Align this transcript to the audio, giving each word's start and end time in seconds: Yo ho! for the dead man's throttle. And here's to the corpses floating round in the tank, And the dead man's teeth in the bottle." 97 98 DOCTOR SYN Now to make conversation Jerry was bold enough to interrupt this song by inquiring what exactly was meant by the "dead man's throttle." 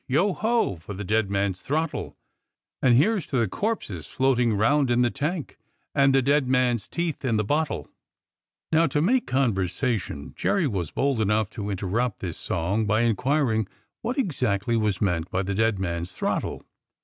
Yo 0.07 0.33
ho! 0.33 0.77
for 0.77 0.95
the 0.95 1.03
dead 1.03 1.29
man's 1.29 1.61
throttle. 1.61 2.17
And 2.81 2.95
here's 2.95 3.27
to 3.27 3.37
the 3.37 3.47
corpses 3.47 4.07
floating 4.07 4.55
round 4.55 4.89
in 4.89 5.03
the 5.03 5.11
tank, 5.11 5.59
And 5.93 6.11
the 6.15 6.23
dead 6.23 6.47
man's 6.47 6.87
teeth 6.87 7.23
in 7.23 7.37
the 7.37 7.43
bottle." 7.43 7.87
97 8.71 8.71
98 8.71 8.71
DOCTOR 8.71 8.71
SYN 8.71 8.79
Now 8.79 8.87
to 8.87 9.13
make 9.45 9.55
conversation 9.55 10.33
Jerry 10.35 10.65
was 10.67 10.89
bold 10.89 11.21
enough 11.21 11.51
to 11.51 11.69
interrupt 11.69 12.19
this 12.19 12.37
song 12.39 12.87
by 12.87 13.01
inquiring 13.01 13.67
what 14.01 14.17
exactly 14.17 14.75
was 14.75 15.01
meant 15.01 15.29
by 15.29 15.43
the 15.43 15.53
"dead 15.53 15.77
man's 15.77 16.11
throttle." 16.11 16.63